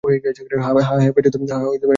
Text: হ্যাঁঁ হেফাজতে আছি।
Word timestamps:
হ্যাঁঁ 0.03 1.03
হেফাজতে 1.05 1.37
আছি। 1.69 1.87